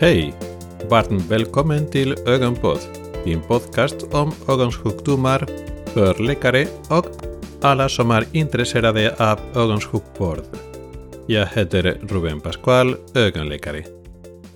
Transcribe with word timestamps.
Hej! 0.00 0.34
Varmt 0.90 1.30
välkommen 1.30 1.90
till 1.90 2.14
Ögonpodd, 2.26 2.78
din 3.24 3.42
podcast 3.42 4.02
om 4.02 4.32
ögonsjukdomar 4.48 5.46
för 5.86 6.22
läkare 6.22 6.66
och 6.90 7.06
alla 7.62 7.88
som 7.88 8.10
är 8.10 8.24
intresserade 8.32 9.14
av 9.18 9.38
ögonsjukvård. 9.54 10.38
Jag 11.26 11.46
heter 11.46 11.82
Ruben 12.02 12.40
Pascual, 12.40 12.96
ögonläkare. 13.14 13.84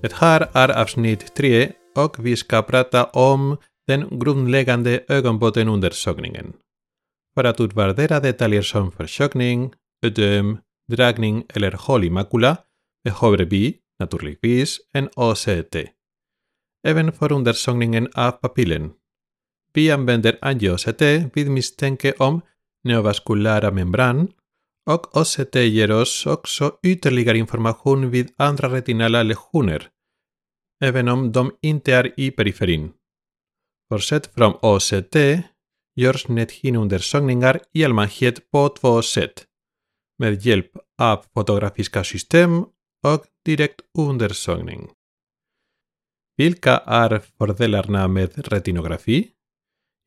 Det 0.00 0.12
här 0.12 0.48
är 0.52 0.82
avsnitt 0.82 1.34
3 1.36 1.72
och 1.96 2.26
vi 2.26 2.36
ska 2.36 2.62
prata 2.62 3.04
om 3.04 3.56
den 3.86 4.18
grundläggande 4.18 5.00
ögonbottenundersökningen. 5.08 6.52
För 7.34 7.44
att 7.44 7.60
utvärdera 7.60 8.20
detaljer 8.20 8.62
som 8.62 8.92
försökning, 8.92 9.72
ödem, 10.06 10.58
dragning 10.92 11.44
eller 11.54 11.72
hål 11.72 12.04
i 12.04 12.10
makula 12.10 12.56
behöver 13.04 13.38
vi 13.38 13.76
naturligtvis 13.98 14.80
en 14.92 15.08
OCT. 15.16 15.76
Även 16.86 17.12
för 17.12 17.32
undersökningen 17.32 18.08
av 18.14 18.30
papillen. 18.30 18.92
Vi 19.72 19.90
använder 19.90 20.38
angio-OCT 20.42 21.02
vid 21.34 21.50
misstanke 21.50 22.12
om 22.18 22.40
neovaskulära 22.84 23.70
membran 23.70 24.28
och 24.90 25.16
OCT 25.16 25.54
ger 25.54 25.90
oss 25.90 26.26
också 26.26 26.78
ytterligare 26.82 27.38
information 27.38 28.10
vid 28.10 28.32
andra 28.36 28.68
retinala 28.68 29.22
lesioner, 29.22 29.88
även 30.84 31.08
om 31.08 31.32
de 31.32 31.52
inte 31.62 31.94
är 31.94 32.20
i 32.20 32.30
periferin. 32.30 32.92
Bortsett 33.90 34.26
från 34.34 34.52
OCT 34.62 35.16
görs 35.96 36.28
näthinneundersökningar 36.28 37.60
i 37.72 37.84
allmänhet 37.84 38.50
på 38.50 38.68
två 38.68 39.02
sätt, 39.02 39.44
med 40.18 40.46
hjälp 40.46 40.70
av 41.02 41.24
fotografiska 41.34 42.04
system 42.04 42.64
och 43.02 43.24
direktundersökning. 43.44 44.90
Vilka 46.36 46.76
är 46.78 47.18
fördelarna 47.18 48.08
med 48.08 48.48
retinografi? 48.48 49.30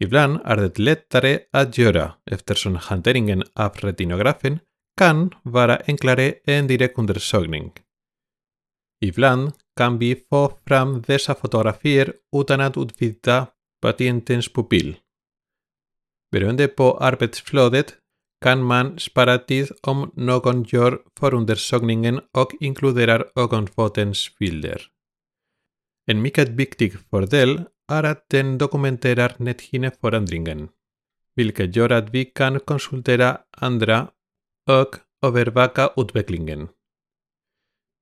Ibland 0.04 0.40
är 0.46 0.58
det 0.58 0.80
lättare 0.80 1.40
att 1.52 1.78
göra 1.78 2.14
eftersom 2.32 2.76
hanteringen 2.76 3.44
av 3.54 3.76
retinografen 3.76 4.60
kan 4.98 5.30
vara 5.44 5.82
enklare 5.88 6.34
än 6.46 6.68
direktundersökning. 6.68 7.72
Ibland 9.02 9.52
kan 9.78 10.00
vi 10.00 10.16
få 10.30 10.58
fram 10.66 11.02
dessa 11.02 11.36
fotografier 11.36 12.14
utan 12.36 12.62
att 12.62 12.78
utvidga 12.78 13.48
patientens 13.82 14.54
pupill. 14.54 14.98
Beroende 16.32 16.68
på 16.68 16.98
arbetsflödet 16.98 17.96
kan 18.42 18.64
man 18.64 19.00
spara 19.00 19.38
tid 19.38 19.68
om 19.82 20.12
någon 20.16 20.64
gör 20.64 21.02
förundersökningen 21.20 22.22
och 22.34 22.52
inkluderar 22.60 23.26
ögonfotens 23.36 24.38
bilder. 24.40 24.82
En 26.06 26.22
mycket 26.22 26.50
viktig 26.50 27.00
fördel 27.10 27.62
är 27.92 28.04
att 28.04 28.30
den 28.30 28.58
dokumenterar 28.58 29.36
näthinneförändringen, 29.38 30.70
vilket 31.36 31.76
gör 31.76 31.90
att 31.90 32.10
vi 32.10 32.26
kan 32.26 32.60
konsultera 32.60 33.38
andra 33.52 34.08
och 34.70 34.96
övervaka 35.26 35.90
utvecklingen. 35.98 36.68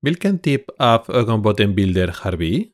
Vilken 0.01 0.39
typ 0.39 0.65
av 0.79 1.05
ögonbottenbilder 1.07 2.07
har 2.07 2.33
vi? 2.33 2.71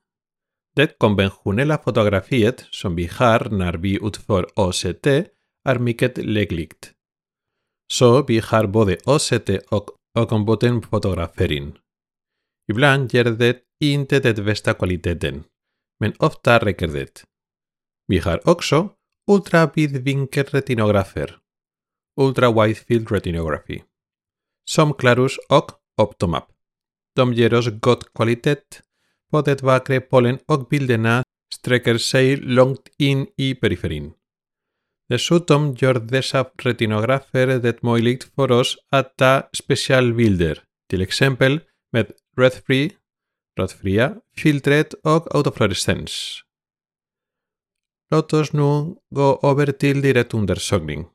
Det 0.75 0.97
konventionella 0.97 1.77
fotografiet 1.77 2.65
som 2.71 2.95
vi 2.95 3.05
har 3.05 3.49
när 3.49 3.73
vi 3.73 3.99
utför 4.07 4.47
OCT 4.55 5.07
är 5.65 5.79
mycket 5.79 6.17
lägligt. 6.17 6.93
Så 7.93 8.23
vi 8.27 8.39
har 8.39 8.67
både 8.67 8.97
OCT 9.05 9.49
och 9.71 9.89
ögonbottenfotografering. 10.17 11.77
Ibland 12.71 13.13
ger 13.13 13.23
det 13.23 13.57
inte 13.79 14.19
den 14.19 14.45
bästa 14.45 14.73
kvaliteten, 14.73 15.43
men 15.99 16.13
ofta 16.19 16.59
räcker 16.59 16.87
det. 16.87 17.23
Vi 18.07 18.19
har 18.19 18.49
också 18.49 18.89
ultravidvinkelretinografer, 19.31 21.37
ultra 22.21 22.51
wide 22.51 22.79
field 22.79 23.11
retinography, 23.11 23.81
som 24.69 24.93
Clarus 24.93 25.37
och 25.49 25.71
Optomap. 26.01 26.51
De 27.15 27.33
ger 27.33 27.53
oss 27.53 27.67
god 27.67 28.13
kvalitet 28.15 28.81
på 29.31 29.41
det 29.41 29.61
vackra 29.61 30.01
pollen 30.01 30.39
och 30.47 30.67
bilderna 30.67 31.23
sträcker 31.53 31.97
sig 31.97 32.37
långt 32.37 32.89
in 32.97 33.27
i 33.37 33.55
periferin. 33.55 34.13
Dessutom 35.13 35.75
gör 35.81 35.93
dessa 35.93 36.43
retinografer 36.57 37.47
det 37.59 37.83
möjligt 37.83 38.23
för 38.35 38.51
oss 38.51 38.77
att 38.89 39.17
ta 39.17 39.49
specialbilder, 39.53 40.63
till 40.89 41.01
exempel 41.01 41.59
med 41.91 42.11
rödfri, 42.37 42.91
rödfria, 43.59 44.15
filtret 44.35 44.93
och 44.93 45.35
autofluorescens. 45.35 46.41
Låt 48.11 48.33
oss 48.33 48.53
nu 48.53 48.95
gå 49.15 49.39
över 49.43 49.71
till 49.71 50.01
direktundersökning, 50.01 51.05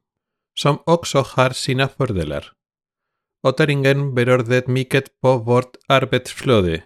som 0.60 0.78
också 0.86 1.18
har 1.18 1.50
sina 1.50 1.88
fördelar. 1.88 2.52
Otteringen 3.48 4.14
berör 4.14 4.42
det 4.42 4.66
mycket 4.66 5.20
på 5.20 5.38
vårt 5.38 5.76
arbetsflöde, 5.88 6.82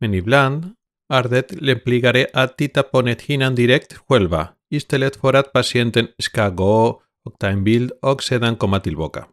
men 0.00 0.14
ibland 0.14 0.74
Ardet 1.10 1.52
l'empligaré 1.60 2.26
a 2.32 2.46
tita 2.48 2.82
ponet 2.82 3.26
hinan 3.28 3.54
direct 3.54 3.96
huelva, 4.08 4.56
istelet 4.70 5.16
forat 5.20 5.52
pacienten 5.52 6.08
skago, 6.18 7.02
octain 7.28 7.64
bild, 7.64 7.92
oxedan 8.02 8.56
comatilboca. 8.56 9.28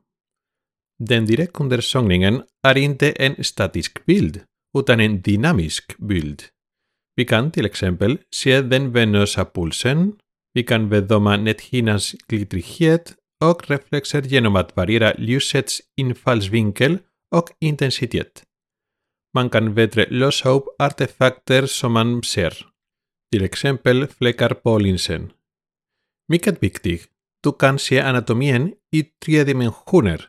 Den 0.99 1.25
direct 1.25 1.59
under 1.59 1.81
songningen 1.81 2.43
arinte 2.63 3.13
en 3.19 3.43
statisk 3.43 4.03
bild, 4.05 4.43
utan 4.77 4.99
en 4.99 5.21
dynamisk 5.21 5.95
bild. 6.07 6.51
Vi 7.17 7.23
kan 7.23 7.51
til 7.51 7.65
exempel 7.65 8.19
se 8.31 8.61
den 8.61 8.93
venosa 8.93 9.43
pulsen, 9.43 10.19
vi 10.55 10.61
kan 10.63 10.91
vedoma 10.91 11.37
net 11.37 11.61
hinas 11.71 12.15
glitrigiet, 12.27 13.15
ok 13.41 13.69
reflexer 13.69 14.21
genomat 14.27 14.75
variera 14.75 15.13
ljusets 15.17 15.81
infallsvinkel 15.97 16.99
ok 17.31 17.55
intensitiet. 17.61 18.43
man 19.35 19.49
kan 19.49 19.73
betre 19.75 20.05
loshoup 20.09 20.67
artefacter 20.79 21.67
som 21.67 21.95
man 21.97 22.23
ser. 22.23 22.53
Til 23.31 23.43
eksempel 23.47 24.07
flekker 24.07 24.53
på 24.63 24.77
linsen. 24.77 25.31
Meget 26.29 26.61
vigtigt, 26.61 27.07
du 27.43 27.51
kan 27.51 27.79
se 27.79 28.01
anatomien 28.01 28.73
i 28.91 29.01
tre 29.23 29.43
dimensioner, 29.49 30.27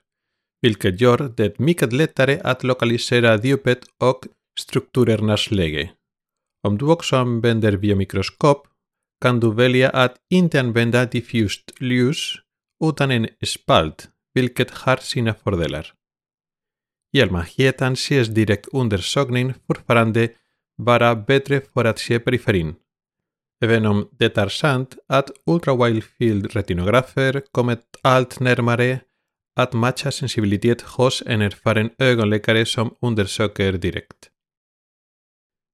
hvilket 0.61 0.99
gjør 0.99 1.29
det 1.39 1.61
meget 1.61 1.93
lettere 1.93 2.39
at 2.53 2.65
lokalisere 2.65 3.39
dypet 3.43 3.89
og 4.01 4.23
strukturernes 4.59 5.51
lege. 5.51 5.93
Om 6.65 6.79
du 6.79 6.91
også 6.91 7.17
anvender 7.17 7.77
biomikroskop, 7.77 8.69
kan 9.23 9.41
du 9.41 9.51
vælge 9.51 9.89
at 10.05 10.15
ikke 10.31 10.59
anvende 10.59 11.07
diffust 11.07 11.73
lys 11.81 12.39
utan 12.81 13.11
en 13.11 13.27
spalt, 13.45 14.11
hvilket 14.33 14.71
har 14.71 14.99
sine 15.01 15.35
fordeler. 15.43 15.93
I 17.15 17.19
fördelar. 17.19 17.19
I 17.19 17.23
allmänhet 17.23 17.83
anses 17.83 18.29
direktundersökning 18.29 19.55
fortfarande 19.67 20.29
vara 20.77 21.15
bättre 21.15 21.61
för 21.75 21.85
att 21.85 21.99
se 21.99 22.19
periferin, 22.19 22.75
även 23.65 23.87
om 23.87 24.09
det 24.19 24.39
är 24.39 24.49
sant 24.49 24.97
att 25.09 25.31
ultrawildfieldretinografer 25.47 27.33
retinografer 27.33 27.43
kommit 27.53 27.81
allt 28.03 28.41
närmare 28.41 29.01
att 29.61 29.73
matcha 29.73 30.11
sensibilitet 30.11 30.83
hos 30.83 31.23
en 31.27 31.43
erfaren 31.43 31.91
ögonläkare 31.99 32.67
som 32.67 32.95
undersöker 33.01 33.73
direkt. 33.73 34.31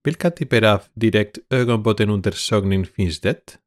Vilka 0.04 0.30
typer 0.30 0.62
av 0.62 0.80
direkt 0.94 1.38
ögonbottenundersökning 1.50 2.86
finns 2.86 3.20
det? 3.20 3.58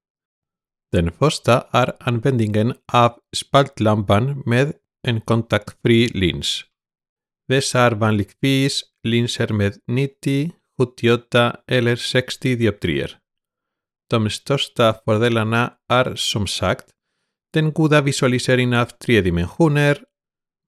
Den 0.91 1.11
första 1.11 1.67
är 1.71 1.93
användningen 1.99 2.73
av 2.93 3.19
spaltlampan 3.35 4.43
med 4.45 4.73
en 5.07 5.21
kontaktfri 5.21 6.07
lins. 6.07 6.70
Dessa 7.51 7.79
är 7.79 7.91
vanligtvis 7.91 8.83
linser 9.03 9.53
med 9.53 9.73
90, 9.87 10.51
78 10.79 11.57
eller 11.67 11.95
60 11.95 12.55
dioptrier. 12.55 13.17
De 14.09 14.29
största 14.29 14.93
fördelarna 15.05 15.73
är 15.89 16.15
som 16.15 16.47
sagt 16.47 16.85
den 17.53 17.73
goda 17.73 18.01
visualiseringen 18.01 18.79
av 18.79 18.85
tre 18.85 19.21
dimensioner, 19.21 20.03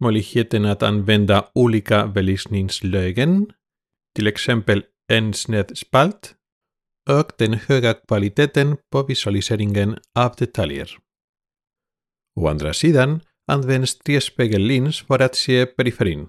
möjligheten 0.04 0.66
att 0.66 0.84
använda 0.84 1.50
olika 1.56 2.08
belysningslägen, 2.08 3.48
till 4.16 4.28
exempel 4.28 4.84
en 5.12 5.34
sned 5.34 5.78
spalt, 5.78 6.36
och 7.10 7.32
den 7.38 7.54
höga 7.54 7.94
kvaliteten 7.94 8.78
på 8.92 9.04
visualiseringen 9.04 10.00
av 10.20 10.36
detaljer. 10.38 10.98
Å 12.40 12.48
andra 12.48 12.74
sidan 12.74 13.20
används 13.52 14.00
trespegellins 14.00 15.02
för 15.02 15.20
att 15.20 15.36
se 15.36 15.66
periferin. 15.66 16.28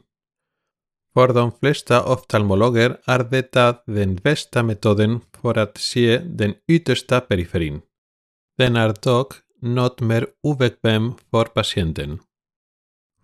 För 1.14 1.28
de 1.28 1.52
flesta 1.60 2.04
oftalmologer 2.12 2.96
är 3.06 3.24
detta 3.24 3.76
den 3.86 4.16
bästa 4.16 4.62
metoden 4.62 5.20
för 5.42 5.58
att 5.58 5.78
se 5.78 6.18
den 6.18 6.54
yttersta 6.68 7.20
periferin. 7.20 7.80
Den 8.58 8.76
är 8.76 8.94
dock 9.02 9.34
något 9.60 10.00
mer 10.00 10.26
obekväm 10.42 11.12
för 11.30 11.44
patienten. 11.44 12.18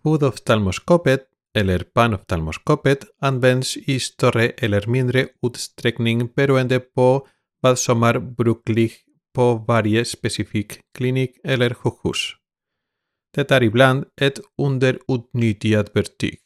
Hudoftalmoskopet 0.03 1.21
eller 1.55 1.79
panoftalmoskopet 1.79 3.05
används 3.19 3.77
i 3.77 3.99
större 3.99 4.49
eller 4.49 4.87
mindre 4.87 5.27
utsträckning 5.47 6.27
beroende 6.35 6.79
på 6.79 7.27
vad 7.61 7.79
som 7.79 8.03
är 8.03 8.19
brukligt 8.19 8.95
på 9.35 9.53
varje 9.53 10.05
specifik 10.05 10.79
klinik 10.97 11.31
eller 11.43 11.73
sjukhus. 11.73 12.35
Det 13.35 13.51
är 13.51 13.63
ibland 13.63 14.05
ett 14.21 14.39
underutnyttjat 14.57 15.95
verktyg. 15.95 16.39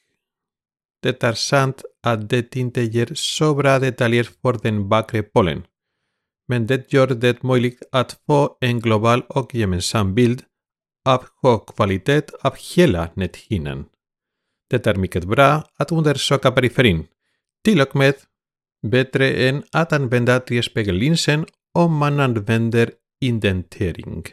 Det 1.06 1.24
är 1.24 1.34
sant 1.34 1.84
att 2.04 2.30
det 2.30 2.56
inte 2.56 2.82
ger 2.82 3.12
så 3.14 3.54
bra 3.56 3.80
detaljer 3.80 4.24
för 4.42 4.54
den 4.64 4.90
bakre 4.90 5.24
pollen, 5.24 5.64
men 6.48 6.68
det 6.68 6.94
gör 6.94 7.08
det 7.08 7.44
möjligt 7.44 7.82
att 7.92 8.20
få 8.26 8.58
en 8.62 8.80
global 8.80 9.22
och 9.30 9.56
gemensam 9.56 10.16
bild 10.16 10.44
av 11.06 11.26
hög 11.42 11.66
kvalitet 11.76 12.26
av 12.42 12.54
hela 12.76 13.10
näthinnan. 13.14 13.86
Det 14.70 14.88
är 14.88 14.96
mycket 14.96 15.24
bra 15.24 15.64
att 15.78 15.92
undersöka 15.92 16.52
periferin, 16.52 17.08
till 17.64 17.82
och 17.82 17.96
med 17.96 18.16
bättre 18.88 19.32
än 19.32 19.64
att 19.72 19.94
använda 19.94 20.40
trespegellinsen 20.40 21.46
om 21.74 21.98
man 21.98 22.20
använder 22.20 22.92
indentering. 23.22 24.24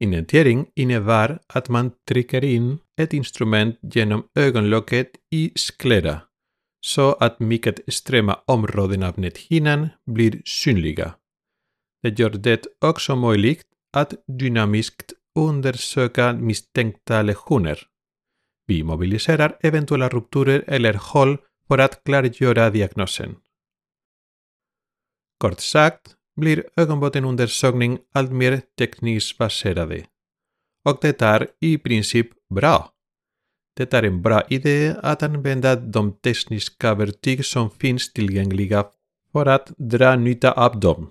Indentering 0.00 0.66
innebär 0.74 1.38
att 1.46 1.68
man 1.68 1.90
trycker 2.08 2.44
in 2.44 2.78
ett 2.96 3.12
instrument 3.12 3.78
genom 3.82 4.28
ögonlocket 4.34 5.10
i 5.30 5.52
sklera 5.54 6.20
så 6.86 7.12
att 7.12 7.40
mycket 7.40 7.88
extrema 7.88 8.34
områden 8.46 9.02
av 9.02 9.18
näthinnan 9.18 9.88
blir 10.06 10.42
synliga. 10.44 11.14
Det 12.02 12.18
gör 12.18 12.30
det 12.30 12.66
också 12.80 13.16
möjligt 13.16 13.66
att 13.92 14.14
dynamiskt 14.26 15.12
undersöka 15.38 16.32
misstänkta 16.32 17.22
lesioner. 17.22 17.78
Vi 18.66 18.82
mobiliserar 18.82 19.58
eventuella 19.60 20.08
rupturer 20.08 20.64
eller 20.66 20.94
hål 20.94 21.38
för 21.68 21.78
att 21.78 22.04
klargöra 22.04 22.70
diagnosen. 22.70 23.36
Kort 25.38 25.60
sagt 25.60 26.14
blir 26.40 26.64
ögonbottenundersökning 26.76 27.98
alltmer 28.14 28.60
tekniskt 28.78 29.38
baserade. 29.38 30.06
Och 30.86 30.98
det 31.00 31.22
är 31.22 31.48
i 31.60 31.78
princip 31.78 32.28
bra. 32.54 32.92
Det 33.76 33.94
är 33.94 34.02
en 34.02 34.22
bra 34.22 34.42
idé 34.48 34.94
att 35.02 35.22
använda 35.22 35.76
de 35.76 36.12
tekniska 36.12 36.94
verktyg 36.94 37.44
som 37.44 37.70
finns 37.70 38.12
tillgängliga 38.12 38.84
för 39.32 39.46
att 39.46 39.72
dra 39.78 40.16
nytta 40.16 40.52
av 40.52 40.80
dem. 40.80 41.10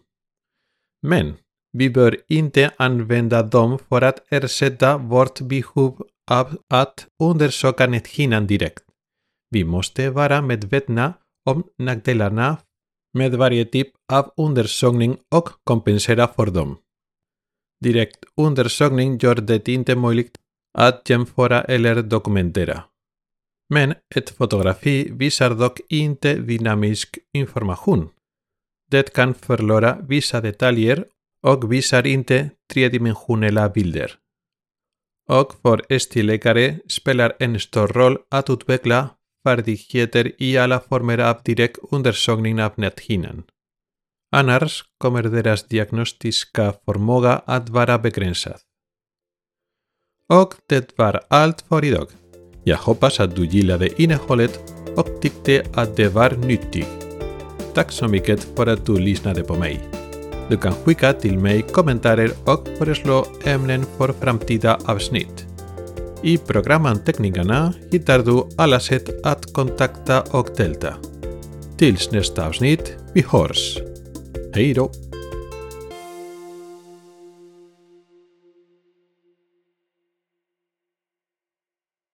Men 1.02 1.34
vi 1.74 1.90
bör 1.90 2.18
inte 2.28 2.72
använda 2.78 3.44
dem 3.44 3.80
för 3.90 4.02
att 4.02 4.34
ersätta 4.34 4.98
vårt 4.98 5.42
behov 5.42 6.08
av 6.32 6.58
att 6.70 7.08
undersöka 7.24 7.88
näthinnan 7.88 8.48
direkt. 8.48 8.84
Vi 9.50 9.64
måste 9.64 10.10
vara 10.10 10.42
medvetna 10.42 11.14
om 11.46 11.64
nackdelarna 11.78 12.58
med 13.14 13.36
varje 13.36 13.66
typ 13.66 13.88
av 14.12 14.34
undersökning 14.38 15.18
och 15.36 15.50
kompensera 15.64 16.28
för 16.28 16.46
dem. 16.46 16.78
Direkt 17.84 18.26
undersökning 18.38 19.18
gör 19.18 19.36
det 19.36 19.68
inte 19.68 19.96
möjligt 19.96 20.38
att 20.78 21.10
jämföra 21.10 21.62
eller 21.62 22.02
dokumentera. 22.02 22.84
Men 23.70 23.94
ett 24.16 24.30
fotografi 24.30 25.10
visar 25.12 25.50
dock 25.50 25.80
inte 25.90 26.34
dynamisk 26.36 27.18
information. 27.34 28.10
Det 28.92 29.14
kan 29.14 29.34
förlora 29.34 29.98
vissa 30.08 30.42
detaljer 30.42 31.06
och 31.42 31.72
visar 31.74 32.08
inte 32.08 32.50
tredimensionella 32.74 33.70
bilder. 33.70 34.12
Och 35.30 35.54
för 35.62 35.82
ST-läkare 35.90 36.80
spelar 36.88 37.34
en 37.40 37.60
stor 37.60 37.88
roll 37.88 38.18
att 38.32 38.50
utveckla 38.50 39.10
färdigheter 39.44 40.32
i 40.38 40.58
alla 40.58 40.80
former 40.80 41.18
av 41.18 41.38
direkt 41.44 41.78
undersökning 41.92 42.62
av 42.62 42.72
näthinnan. 42.76 43.44
Annars 44.36 44.84
kommer 44.98 45.24
deras 45.24 45.64
diagnostiska 45.64 46.74
förmåga 46.86 47.42
att 47.46 47.70
vara 47.70 47.98
begränsad. 48.00 48.60
Och 50.34 50.54
det 50.70 50.98
var 50.98 51.22
allt 51.28 51.62
för 51.70 51.84
idag. 51.84 52.08
Jag 52.64 52.78
hoppas 52.78 53.20
att 53.20 53.36
du 53.36 53.46
gillade 53.46 54.02
innehållet 54.02 54.74
och 54.96 55.22
tyckte 55.22 55.64
att 55.74 55.96
det 55.96 56.10
var 56.10 56.32
nyttigt. 56.32 57.08
Tack 57.74 57.92
så 57.92 58.08
mycket 58.08 58.44
för 58.56 58.68
att 58.68 58.86
du 58.86 58.98
lyssnade 58.98 59.44
på 59.44 59.56
mig. 59.56 59.80
Du 60.50 60.58
kan 60.58 60.74
skicka 60.74 61.14
till 61.14 61.40
mig 61.40 61.62
kommentarer 61.62 62.32
och 62.46 62.68
föreslå 62.78 63.26
ämnen 63.46 63.86
för 63.98 64.14
framtida 64.14 64.80
avsnitt. 64.86 65.48
I 66.24 66.38
programanteckningarna 66.38 67.74
hittar 67.92 68.20
du 68.20 68.44
alla 68.58 68.80
sätt 68.80 69.26
att 69.26 69.54
kontakta 69.54 70.22
och 70.22 70.50
delta. 70.58 70.94
Tills 71.78 72.12
nästa 72.12 72.48
avsnitt, 72.48 72.98
vi 73.14 73.26
hörs! 73.32 73.95
Hej 74.56 74.74
då! 74.74 74.92